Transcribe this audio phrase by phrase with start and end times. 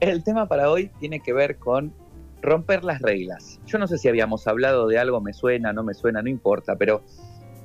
[0.00, 1.92] el tema para hoy tiene que ver con
[2.40, 3.60] romper las reglas.
[3.66, 6.76] Yo no sé si habíamos hablado de algo, me suena, no me suena, no importa,
[6.76, 7.02] pero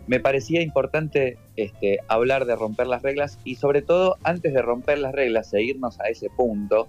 [0.07, 4.97] me parecía importante este, hablar de romper las reglas y sobre todo antes de romper
[4.97, 6.87] las reglas e irnos a ese punto,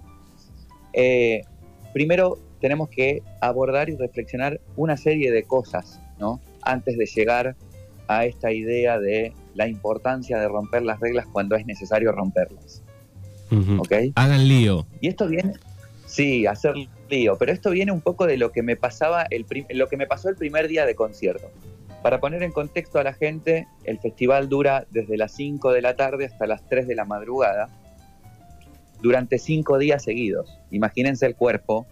[0.93, 1.43] eh,
[1.93, 6.41] primero tenemos que abordar y reflexionar una serie de cosas, ¿no?
[6.61, 7.55] Antes de llegar
[8.07, 12.84] a esta idea de la importancia de romper las reglas cuando es necesario romperlas.
[14.15, 14.85] Hagan lío.
[15.01, 15.53] Y esto viene,
[16.05, 16.75] sí, hacer
[17.09, 20.07] lío, pero esto viene un poco de lo que me pasaba, el lo que me
[20.07, 21.49] pasó el primer día de concierto.
[22.01, 25.95] Para poner en contexto a la gente, el festival dura desde las 5 de la
[25.95, 27.69] tarde hasta las 3 de la madrugada,
[29.01, 30.59] durante 5 días seguidos.
[30.69, 31.87] Imagínense el cuerpo,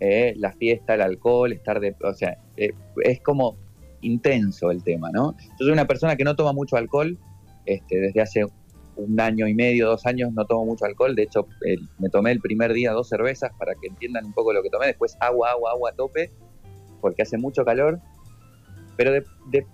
[0.00, 1.96] eh, la fiesta, el alcohol, estar de...
[2.02, 3.56] O sea, eh, es como
[4.02, 5.34] intenso el tema, ¿no?
[5.58, 7.18] Yo soy una persona que no toma mucho alcohol,
[7.66, 8.46] este, desde hace
[8.96, 11.46] un año y medio, dos años no tomo mucho alcohol, de hecho
[11.98, 14.86] me tomé el primer día dos cervezas para que entiendan un poco lo que tomé,
[14.86, 16.30] después agua, agua, agua a tope,
[17.00, 18.00] porque hace mucho calor
[18.96, 19.12] pero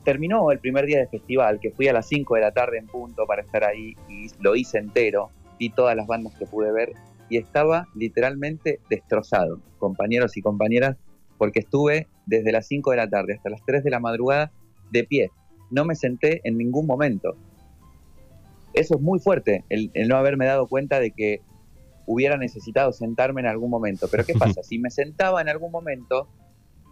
[0.05, 2.86] terminó el primer día de festival, que fui a las 5 de la tarde en
[2.86, 6.92] punto para estar ahí y lo hice entero, vi todas las bandas que pude ver
[7.28, 10.97] y estaba literalmente destrozado, compañeros y compañeras,
[11.39, 14.52] porque estuve desde las 5 de la tarde hasta las 3 de la madrugada
[14.91, 15.30] de pie.
[15.70, 17.36] No me senté en ningún momento.
[18.73, 21.41] Eso es muy fuerte, el, el no haberme dado cuenta de que
[22.07, 24.09] hubiera necesitado sentarme en algún momento.
[24.11, 24.63] Pero ¿qué pasa?
[24.63, 26.29] Si me sentaba en algún momento,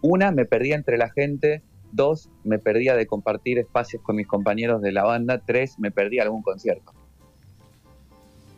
[0.03, 4.83] una, me perdía entre la gente, Dos, me perdía de compartir espacios con mis compañeros
[4.83, 5.43] de la banda.
[5.45, 6.93] Tres, me perdí algún concierto.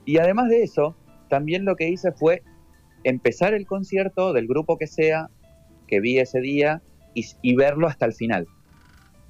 [0.04, 0.96] Y además de eso,
[1.28, 2.42] también lo que hice fue
[3.04, 5.30] empezar el concierto del grupo que sea,
[5.86, 6.82] que vi ese día,
[7.14, 8.46] y, verlo hasta el final.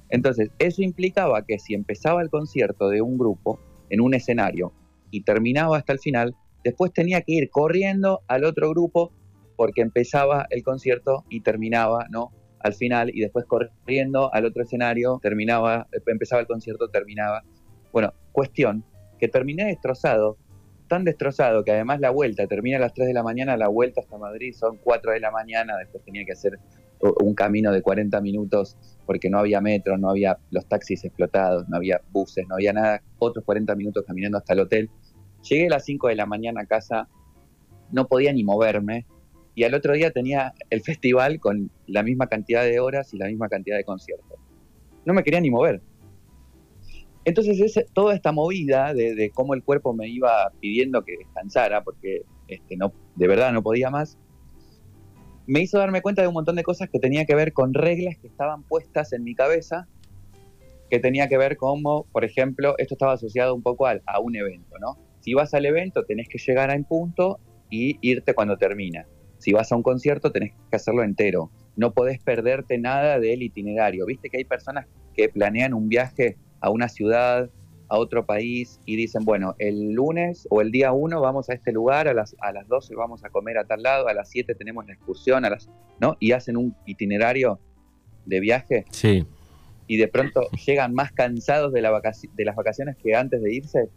[0.09, 3.59] Entonces, eso implicaba que si empezaba el concierto de un grupo
[3.91, 4.73] en un escenario
[5.11, 9.11] y terminaba hasta el final, después tenía que ir corriendo al otro grupo
[9.55, 12.31] porque empezaba el concierto y terminaba, ¿no?
[12.63, 17.43] al final y después corriendo al otro escenario, terminaba, empezaba el concierto, terminaba.
[17.91, 18.83] Bueno, cuestión,
[19.19, 20.37] que terminé destrozado,
[20.87, 24.01] tan destrozado que además la vuelta termina a las 3 de la mañana, la vuelta
[24.01, 26.59] hasta Madrid son 4 de la mañana, después tenía que hacer
[27.01, 31.77] un camino de 40 minutos porque no había metro, no había los taxis explotados, no
[31.77, 34.89] había buses, no había nada, otros 40 minutos caminando hasta el hotel.
[35.49, 37.07] Llegué a las 5 de la mañana a casa,
[37.91, 39.05] no podía ni moverme,
[39.55, 43.27] y al otro día tenía el festival con la misma cantidad de horas y la
[43.27, 44.39] misma cantidad de conciertos.
[45.05, 45.81] No me quería ni mover.
[47.25, 52.77] Entonces toda esta movida de, cómo el cuerpo me iba pidiendo que descansara, porque este,
[53.15, 54.17] de verdad no podía más,
[55.51, 58.17] me hizo darme cuenta de un montón de cosas que tenía que ver con reglas
[58.17, 59.85] que estaban puestas en mi cabeza,
[60.89, 64.77] que tenía que ver como, por ejemplo, esto estaba asociado un poco a, un evento,
[64.79, 64.97] ¿no?
[65.19, 67.39] Si vas al evento tenés que llegar a un punto
[67.69, 69.05] y irte cuando termina
[69.41, 71.49] si vas a un concierto tenés que hacerlo entero.
[71.75, 74.05] No podés perderte nada del itinerario.
[74.05, 74.85] Viste que hay personas
[75.15, 77.49] que planean un viaje a una ciudad,
[77.91, 81.73] a otro país y dicen, bueno, el lunes o el día 1 vamos a este
[81.73, 84.55] lugar, a las, a las 12 vamos a comer a tal lado, a las 7
[84.55, 85.69] tenemos la excursión, a las,
[85.99, 86.15] ¿no?
[86.21, 87.59] Y hacen un itinerario
[88.25, 88.85] de viaje.
[88.91, 89.27] Sí.
[89.87, 92.01] Y de pronto llegan más cansados de, la
[92.33, 93.89] de las vacaciones que antes de irse.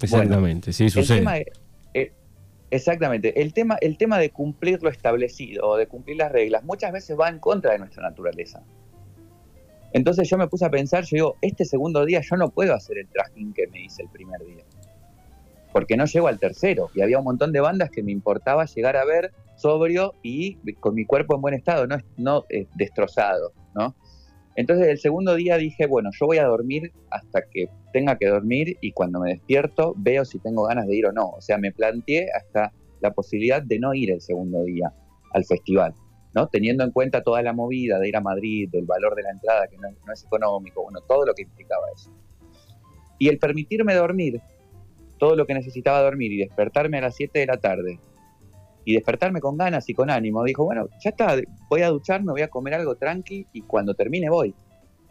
[0.00, 1.46] Exactamente, sí, sucede.
[2.72, 3.40] Exactamente.
[3.40, 7.20] El tema, el tema de cumplir lo establecido o de cumplir las reglas muchas veces
[7.20, 8.64] va en contra de nuestra naturaleza.
[9.92, 12.98] Entonces yo me puse a pensar, yo digo, este segundo día yo no puedo hacer
[12.98, 14.64] el trajín que me hice el primer día.
[15.72, 16.90] Porque no llego al tercero.
[16.94, 20.94] Y había un montón de bandas que me importaba llegar a ver sobrio y con
[20.94, 21.86] mi cuerpo en buen estado,
[22.16, 23.94] no, eh, destrozado, ¿no?
[24.54, 28.76] Entonces el segundo día dije, bueno, yo voy a dormir hasta que tenga que dormir
[28.82, 31.30] y cuando me despierto veo si tengo ganas de ir o no.
[31.30, 34.92] O sea, me planteé hasta la posibilidad de no ir el segundo día
[35.32, 35.94] al festival,
[36.34, 36.48] ¿no?
[36.48, 39.66] Teniendo en cuenta toda la movida de ir a Madrid, del valor de la entrada
[39.68, 42.10] que no, es económico, bueno, todo lo que implicaba eso.
[43.18, 44.40] Y el permitirme dormir,
[45.18, 48.00] todo lo que necesitaba dormir y despertarme a las 7 de la tarde
[48.84, 50.42] y despertarme con ganas y con ánimo.
[50.44, 51.36] Dijo, bueno, ya está,
[51.68, 54.54] voy a ducharme, voy a comer algo tranqui y cuando termine voy.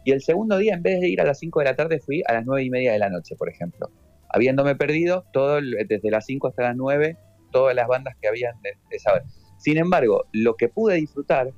[0.04, 2.22] Y el segundo día, en vez de ir a las 5 de la tarde, fui
[2.26, 3.88] a las 9 y media de la noche, por ejemplo.
[4.28, 7.16] Habiéndome perdido todo desde las 5 hasta las 9,
[7.52, 9.22] todas las bandas que habían de, saber.
[9.62, 11.52] Sin embargo, lo que pude disfrutar,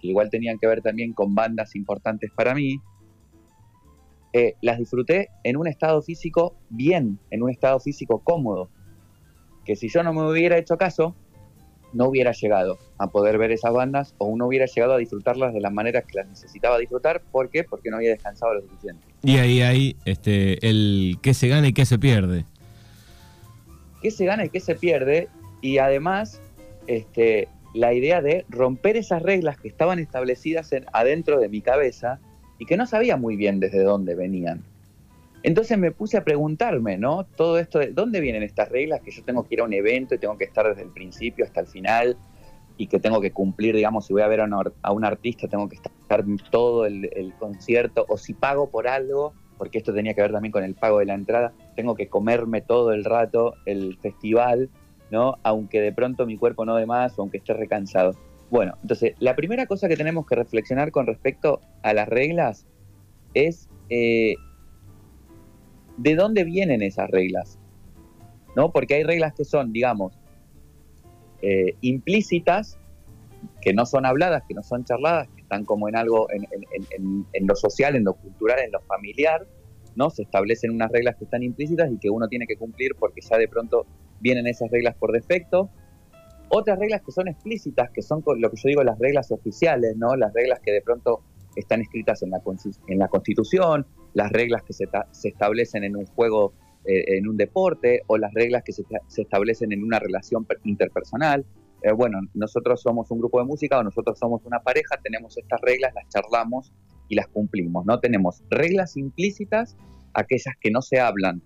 [0.00, 2.76] que igual tenían que ver también con bandas importantes para mí,
[4.32, 8.70] eh, las disfruté en un estado físico bien, en un estado físico cómodo.
[9.64, 11.16] Que si yo no me hubiera hecho caso,
[11.92, 15.60] no hubiera llegado a poder ver esas bandas o no hubiera llegado a disfrutarlas de
[15.60, 17.20] las maneras que las necesitaba disfrutar.
[17.32, 17.64] ¿Por qué?
[17.64, 19.04] Porque no había descansado lo suficiente.
[19.24, 22.44] Y ahí hay este, el qué se gana y qué se pierde.
[24.00, 25.28] ¿Qué se gana y qué se pierde?
[25.60, 26.40] y además
[26.86, 32.20] este, la idea de romper esas reglas que estaban establecidas adentro de mi cabeza
[32.58, 34.62] y que no sabía muy bien desde dónde venían.
[35.42, 37.24] Entonces me puse a preguntarme, ¿no?
[37.24, 40.14] Todo esto de dónde vienen estas reglas que yo tengo que ir a un evento
[40.14, 42.18] y tengo que estar desde el principio hasta el final
[42.76, 45.76] y que tengo que cumplir, digamos, si voy a ver a, un artista, tengo que
[45.76, 50.50] estar todo el, concierto, o si pago por algo, porque esto tenía que ver también
[50.50, 54.70] con el pago de la entrada, tengo que comerme todo el rato el festival,
[55.10, 55.36] ¿no?
[55.42, 58.14] Aunque de pronto mi cuerpo no dé más o aunque esté recansado.
[58.50, 62.66] Bueno, entonces, la primera cosa que tenemos que reflexionar con respecto a las reglas
[63.34, 64.34] es eh,
[65.96, 67.58] de dónde vienen esas reglas,
[68.56, 68.72] ¿no?
[68.72, 70.18] Porque hay reglas que son, digamos,
[71.42, 72.78] eh, implícitas,
[73.60, 77.54] que no son habladas, que no son charladas, que están como en algo, en, lo
[77.54, 79.46] social, en lo cultural, en lo familiar,
[79.94, 80.10] ¿no?
[80.10, 83.38] Se establecen unas reglas que están implícitas y que uno tiene que cumplir porque ya
[83.38, 83.86] de pronto
[84.20, 85.70] vienen esas reglas por defecto.
[86.48, 90.16] Otras reglas que son explícitas, que son lo que yo digo las reglas oficiales, ¿no?
[90.16, 91.22] Las reglas que de pronto
[91.56, 92.40] están escritas en la,
[92.88, 96.52] en la Constitución, las reglas que se, se establecen en un juego
[96.86, 98.84] eh, en un deporte o las reglas que se,
[99.18, 101.44] establecen en una relación interpersonal.
[101.82, 105.60] Eh, bueno, nosotros somos un grupo de música o nosotros somos una pareja, tenemos estas
[105.60, 106.72] reglas, las charlamos
[107.08, 107.84] y las cumplimos.
[107.84, 109.76] No tenemos reglas implícitas,
[110.14, 111.42] aquellas que no se hablan,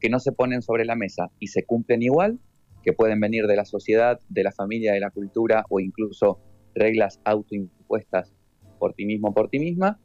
[0.00, 2.38] que no se ponen sobre la mesa y se cumplen igual,
[2.82, 6.40] que pueden venir de la sociedad, de la familia, de la cultura o incluso
[6.74, 8.32] reglas autoimpuestas
[8.78, 10.00] por ti mismo, por ti misma,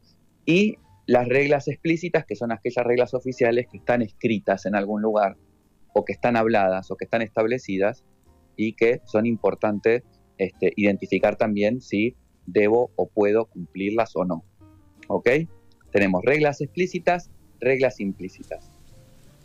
[0.45, 0.75] y
[1.07, 5.37] las reglas explícitas, que son aquellas reglas oficiales que están escritas en algún lugar,
[5.93, 8.03] o que están habladas, o que están establecidas,
[8.57, 10.03] y que son importantes
[10.37, 12.15] este, identificar también si
[12.45, 14.43] debo o puedo cumplirlas o no.
[15.07, 15.29] ¿Ok?
[15.91, 18.74] Tenemos reglas explícitas, reglas implícitas.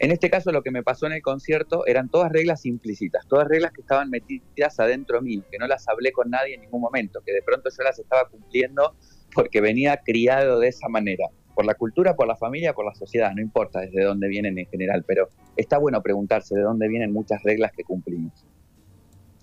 [0.00, 3.46] En este caso lo que me pasó en el concierto eran todas reglas implícitas, todas
[3.46, 7.20] reglas que estaban metidas adentro mío, que no las hablé con nadie en ningún momento,
[7.24, 8.96] que de pronto yo las estaba cumpliendo
[9.34, 13.30] porque venía criado de esa manera por la cultura, por la familia, por la sociedad,
[13.34, 17.42] no importa desde dónde vienen en general, pero está bueno preguntarse de dónde vienen muchas
[17.42, 18.32] reglas que cumplimos.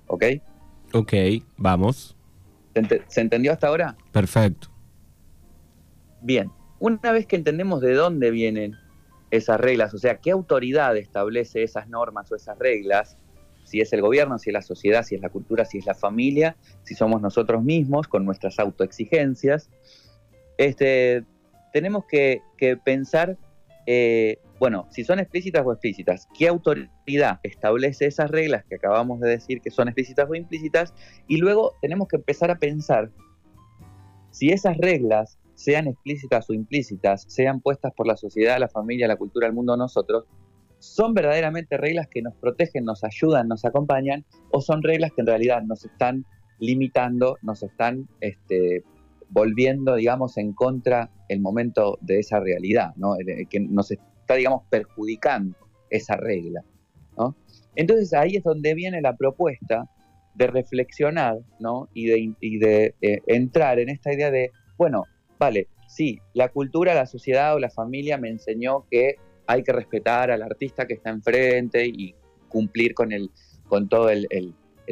[0.07, 0.23] ¿Ok?
[0.91, 1.13] Ok,
[1.55, 2.17] vamos.
[3.07, 3.95] ¿Se, entendió hasta ahora?
[4.11, 4.69] Perfecto.
[6.23, 6.49] Bien,
[6.79, 8.75] una vez que entendemos de dónde vienen
[9.31, 13.17] esas reglas, o sea, qué autoridad establece esas normas o esas reglas,
[13.63, 15.93] si es el gobierno, si es la sociedad, si es la cultura, si es la
[15.93, 19.69] familia, si somos nosotros mismos con nuestras autoexigencias,
[20.57, 21.25] este,
[21.73, 22.41] tenemos que,
[22.85, 23.37] pensar,
[23.85, 29.29] eh, bueno, si son explícitas o explícitas, ¿qué autoridad establece esas reglas que acabamos de
[29.29, 30.93] decir que son explícitas o implícitas?
[31.27, 33.11] Y luego tenemos que empezar a pensar
[34.31, 39.15] si esas reglas, sean explícitas o implícitas, sean puestas por la sociedad, la familia, la
[39.15, 40.25] cultura, el mundo, nosotros,
[40.77, 45.27] son verdaderamente reglas que nos protegen, nos ayudan, nos acompañan, o son reglas que en
[45.27, 46.25] realidad nos están
[46.59, 48.83] limitando, nos están este,
[49.29, 53.15] volviendo, digamos, en contra el momento de esa realidad, ¿no?
[53.49, 55.57] que nos está, digamos, perjudicando
[55.89, 56.63] esa regla.
[57.75, 59.89] Entonces ahí es donde viene la propuesta
[60.35, 61.89] de reflexionar ¿no?
[61.95, 65.05] y de, de eh, entrar en esta idea de, bueno,
[65.39, 70.31] vale, sí, la cultura, la sociedad o la familia me enseñó que hay que respetar
[70.31, 72.15] al artista que está enfrente y
[72.49, 73.31] cumplir con, el,
[73.67, 74.27] con todo el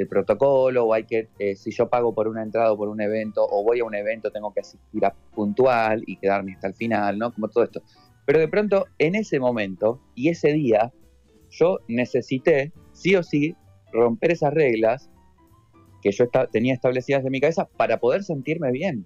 [0.09, 3.45] protocolo, o hay que, eh, si yo pago por una entrada o por un evento,
[3.49, 7.17] o voy a un evento, tengo que asistir a puntual y quedarme hasta el final,
[7.17, 7.33] ¿no?
[7.33, 7.81] Como todo esto.
[8.25, 10.91] Pero de pronto, en ese momento y ese día,
[11.49, 13.55] yo necesité, sí o sí,
[13.93, 15.09] romper esas reglas
[16.01, 19.05] que yo tenía establecidas en mi cabeza para poder sentirme bien.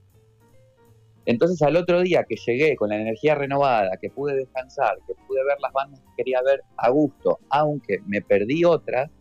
[1.29, 5.43] Entonces al otro día que llegué con la energía renovada, que pude descansar, que pude
[5.45, 9.11] ver las bandas que quería ver a gusto, aunque me perdí otras,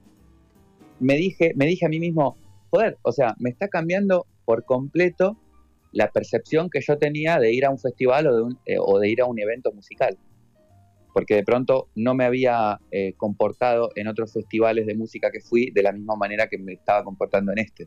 [1.00, 2.38] me dije, me dije a mí mismo,
[2.70, 5.36] joder, o sea, me está cambiando por completo
[5.92, 9.20] la percepción que yo tenía de ir a un festival o de, un, eh, ir
[9.20, 10.16] a un evento musical.
[11.12, 15.70] Porque de pronto no me había eh, comportado en otros festivales de música que fui
[15.72, 17.86] de la misma manera que me estaba comportando en este.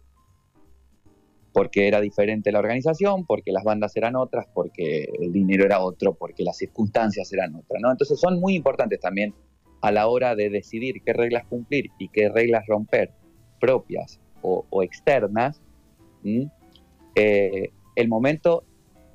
[1.54, 6.14] Porque era diferente la organización, porque las bandas eran otras, porque el dinero era otro,
[6.14, 7.82] porque las circunstancias eran otras.
[7.84, 9.34] Entonces son muy importantes también
[9.82, 13.12] a la hora de decidir qué reglas cumplir y qué reglas romper,
[13.60, 15.62] propias o, externas,
[17.16, 18.64] eh, el momento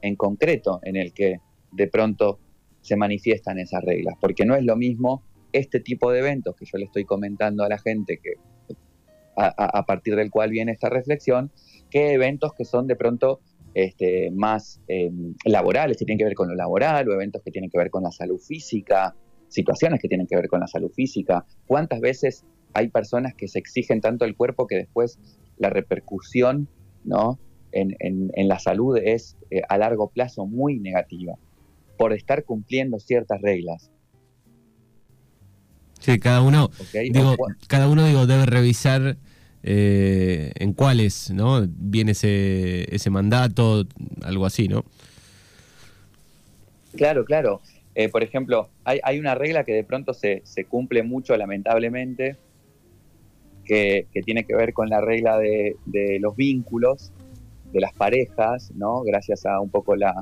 [0.02, 1.40] en concreto en el que
[1.72, 2.38] de pronto
[2.80, 6.78] se manifiestan esas reglas, porque no es lo mismo este tipo de eventos que yo
[6.78, 8.34] le estoy comentando a la gente que
[9.38, 11.50] a, partir del cual viene esta reflexión,
[11.90, 13.40] que eventos que son de pronto
[13.74, 17.70] este, más em, laborales, que tienen que ver con lo laboral, o eventos que tienen
[17.70, 19.14] que ver con la salud física,
[19.48, 23.58] situaciones que tienen que ver con la salud física, cuántas veces hay personas que se
[23.58, 25.18] exigen tanto el cuerpo que después
[25.58, 26.68] la repercusión
[27.04, 27.38] ¿no?
[27.72, 31.34] en, la salud es eh, a largo plazo muy negativa
[31.98, 33.90] por estar cumpliendo ciertas reglas.
[36.00, 37.36] Sí, cada uno, digo,
[37.68, 39.16] cada uno digo, debe revisar
[39.68, 41.66] eh, en cuáles ¿no?
[41.66, 43.84] viene ese, mandato,
[44.22, 44.84] algo así, ¿no?
[46.96, 47.60] Claro, claro.
[47.96, 52.36] Eh, por ejemplo, hay, una regla que de pronto se, cumple mucho, lamentablemente,
[53.64, 55.74] que, tiene que ver con la regla de,
[56.20, 57.12] los vínculos,
[57.72, 59.02] de las parejas, ¿no?
[59.02, 60.14] Gracias a un poco la,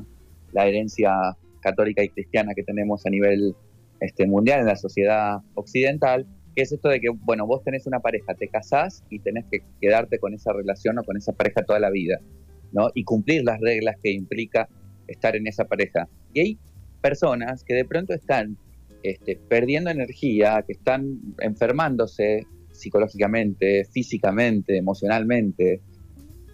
[0.53, 3.55] la herencia católica y cristiana que tenemos a nivel
[3.99, 6.25] este, mundial en la sociedad occidental,
[6.61, 10.19] es esto de que, bueno, vos tenés una pareja, te casás y tenés que quedarte
[10.19, 12.19] con esa relación o con esa pareja toda la vida,
[12.71, 12.89] ¿no?
[12.93, 14.69] Y cumplir las reglas que implica
[15.07, 16.07] estar en esa pareja.
[16.33, 16.59] Y hay
[17.01, 18.57] personas que de pronto están
[19.03, 25.81] este, perdiendo energía, que están enfermándose psicológicamente, físicamente, emocionalmente,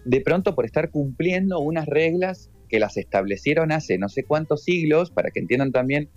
[0.04, 5.10] de pronto por estar cumpliendo unas reglas que las establecieron hace no sé cuántos siglos,
[5.10, 6.08] para que entiendan también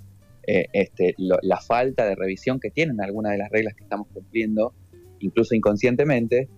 [0.48, 4.74] eh, este, la falta de revisión que tienen algunas de las reglas que estamos cumpliendo,
[5.20, 6.50] incluso inconscientemente,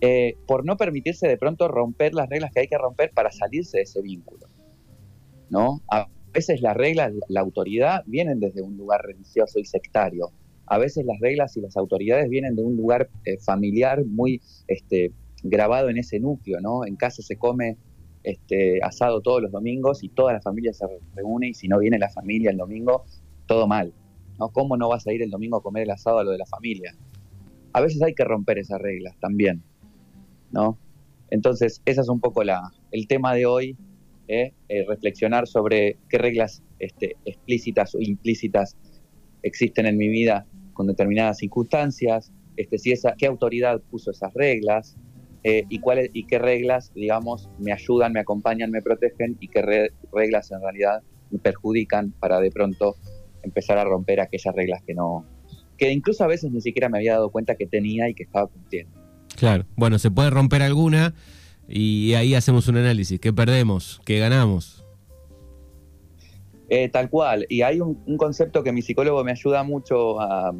[0.00, 3.78] eh, por no permitirse de pronto romper las reglas que hay que romper para salirse
[3.78, 4.46] de ese vínculo.
[5.50, 5.82] ¿no?
[5.90, 10.30] A veces las reglas, la autoridad vienen desde un lugar religioso y sectario.
[10.66, 15.12] A veces las reglas y las autoridades vienen de un lugar eh, familiar muy este,
[15.42, 16.84] grabado en ese núcleo, ¿no?
[16.84, 17.76] En casa se come
[18.28, 21.98] este, asado todos los domingos y toda la familia se reúne y si no viene
[21.98, 23.06] la familia el domingo,
[23.46, 23.94] todo mal.
[24.38, 24.50] ¿no?
[24.50, 26.44] ¿Cómo no vas a ir el domingo a comer el asado a lo de la
[26.44, 26.94] familia?
[27.72, 29.62] A veces hay que romper esas reglas también,
[30.50, 30.78] ¿no?
[31.30, 33.76] Entonces, ese es un poco la, el tema de hoy,
[34.28, 34.52] ¿eh?
[34.68, 38.76] Eh, reflexionar sobre qué reglas este, explícitas o implícitas
[39.42, 42.76] existen en mi vida con determinadas circunstancias, este,
[43.16, 44.98] qué autoridad puso esas reglas,
[45.44, 49.90] eh, y, cuáles, y qué reglas, digamos, me ayudan, me acompañan, me protegen y qué
[50.12, 52.96] reglas en realidad me perjudican para de pronto
[53.42, 55.24] empezar a romper aquellas reglas que no,
[55.76, 58.48] que incluso a veces ni siquiera me había dado cuenta que tenía y que estaba
[58.48, 58.92] cumpliendo.
[59.36, 61.14] Claro, bueno, se puede romper alguna
[61.68, 63.20] y ahí hacemos un análisis.
[63.20, 64.00] ¿Qué perdemos?
[64.04, 64.84] ¿Qué ganamos?
[66.68, 67.46] Eh, tal cual.
[67.48, 70.52] Y hay un, concepto que mi psicólogo me ayuda mucho a,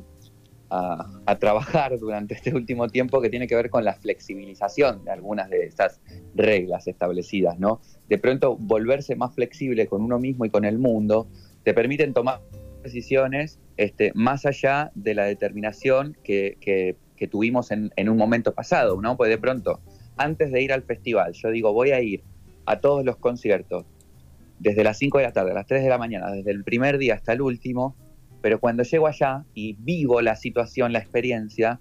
[0.70, 5.50] a, trabajar durante este último tiempo que tiene que ver con la flexibilización de algunas
[5.50, 6.00] de esas
[6.34, 7.80] reglas establecidas, ¿no?
[8.08, 11.28] De pronto volverse más flexible con uno mismo y con el mundo
[11.64, 12.40] te permiten tomar
[12.82, 16.96] decisiones este, más allá de la determinación que, que,
[17.28, 19.16] tuvimos en, en, un momento pasado, ¿no?
[19.16, 19.80] Pues de pronto,
[20.16, 22.22] antes de ir al festival, yo digo, voy a ir
[22.64, 23.86] a todos los conciertos,
[24.60, 26.98] desde las 5 de la tarde a las 3 de la mañana, desde el primer
[26.98, 27.96] día hasta el último,
[28.40, 31.80] pero cuando llego allá y vivo la situación, la experiencia,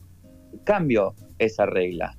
[0.64, 2.18] cambio esa regla,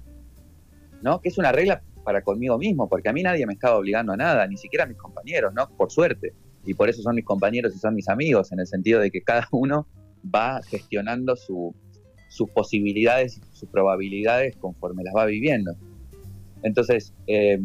[1.02, 1.20] ¿no?
[1.20, 4.16] Que es una regla para conmigo mismo, porque a mí nadie me estaba obligando a
[4.16, 5.68] nada, ni siquiera mis compañeros, ¿no?
[5.76, 6.32] Por suerte.
[6.64, 9.22] Y por eso son mis compañeros y son mis amigos, en el sentido de que
[9.22, 9.86] cada uno
[10.24, 15.74] va gestionando sus posibilidades, sus probabilidades conforme las va viviendo.
[16.62, 17.60] Entonces, eh,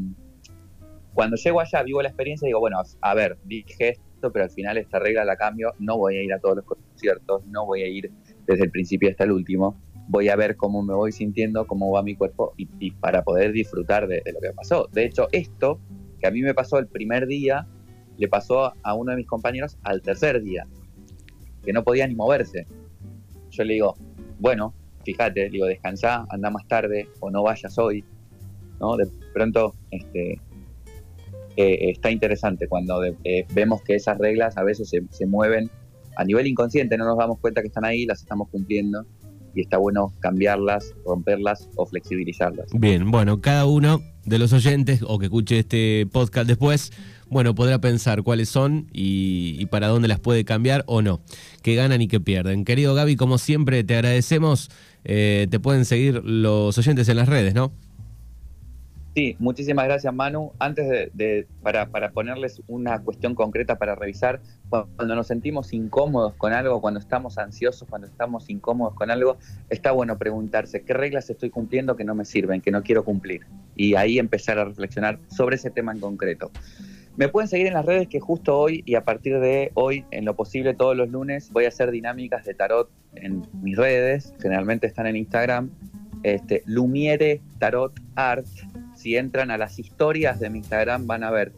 [1.14, 3.98] cuando llego allá, vivo la experiencia y digo, bueno, a ver, dije
[4.32, 7.46] pero al final esta regla la cambio, no voy a ir a todos los conciertos,
[7.48, 8.12] no voy a ir
[8.46, 12.04] desde el principio hasta el último, voy a ver cómo me voy sintiendo, cómo va
[12.04, 14.88] mi cuerpo y, para poder disfrutar de, lo que pasó.
[14.92, 15.80] De hecho, esto
[16.20, 17.68] que a mí me pasó el primer día,
[18.18, 20.68] le pasó a uno de mis compañeros al tercer día,
[21.64, 22.68] que no podía ni moverse.
[23.50, 23.96] Yo le digo,
[24.40, 28.04] bueno, fíjate, digo, descansá, anda más tarde o no vayas hoy.
[28.80, 28.98] ¿no?
[28.98, 30.40] De pronto, este,
[31.56, 35.70] eh, está interesante cuando eh, vemos que esas reglas a veces se, mueven
[36.16, 39.06] a nivel inconsciente, no nos damos cuenta que están ahí, las estamos cumpliendo
[39.56, 42.68] y está bueno cambiarlas, romperlas o flexibilizarlas.
[42.74, 46.92] Bien, bueno, cada uno de los oyentes o que escuche este podcast después,
[47.30, 51.22] bueno, podrá pensar cuáles son y, para dónde las puede cambiar o no,
[51.62, 52.66] que ganan y que pierden.
[52.66, 54.72] Querido Gaby, como siempre te agradecemos,
[55.04, 57.74] eh, te pueden seguir los oyentes en las redes, ¿no?
[59.16, 60.54] Sí, muchísimas gracias Manu.
[60.58, 66.82] Antes de, para, ponerles una cuestión concreta para revisar, cuando nos sentimos incómodos con algo,
[66.82, 69.38] cuando estamos ansiosos, cuando estamos incómodos con algo,
[69.70, 73.46] está bueno preguntarse qué reglas estoy cumpliendo que no me sirven, que no quiero cumplir.
[73.76, 76.50] Y ahí empezar a reflexionar sobre ese tema en concreto.
[77.16, 80.26] Me pueden seguir en las redes que justo hoy y a partir de hoy, en
[80.26, 84.88] lo posible todos los lunes, voy a hacer dinámicas de tarot en mis redes, generalmente
[84.88, 85.70] están en Instagram,
[86.24, 88.48] este, Lumiere Tarot Art
[89.04, 91.52] si entran a las historias de mi Instagram van a ver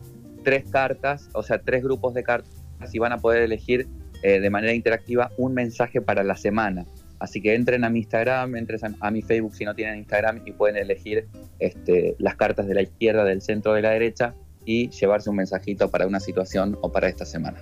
[0.43, 2.49] tres cartas, o sea, tres grupos de cartas
[2.91, 3.87] y van a poder elegir
[4.23, 6.87] eh, de manera interactiva un mensaje para la semana.
[7.19, 10.53] Así que entren a mi Instagram, entren a, mi Facebook si no tienen Instagram y
[10.53, 11.27] pueden elegir
[11.59, 14.33] este, las cartas de la izquierda, del centro, de la derecha
[14.65, 17.59] y llevarse un mensajito para una situación o para esta semana.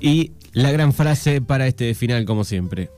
[0.00, 2.88] Y la gran frase para este final, como siempre.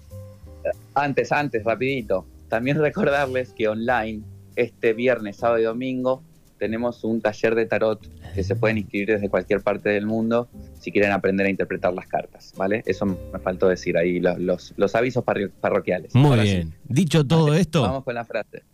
[0.94, 2.24] Antes, antes, rapidito.
[2.48, 4.22] También recordarles que online,
[4.58, 6.22] este viernes, sábado y domingo,
[6.58, 8.00] tenemos un taller de tarot
[8.34, 10.48] que se pueden inscribir desde cualquier parte del mundo
[10.80, 12.82] si quieren aprender a interpretar las cartas, ¿vale?
[12.84, 15.22] Eso me faltó decir ahí, los, los, avisos
[15.60, 16.14] parroquiales.
[16.14, 16.74] Muy bien.
[16.84, 17.82] Dicho todo esto...
[17.82, 18.64] Vamos con la frase.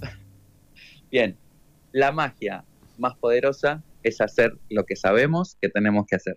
[1.10, 1.36] bien,
[1.90, 2.64] la magia
[2.96, 6.36] más poderosa es hacer lo que sabemos que tenemos que hacer.